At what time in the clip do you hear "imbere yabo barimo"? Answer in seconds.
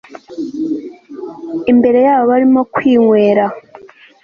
1.71-2.61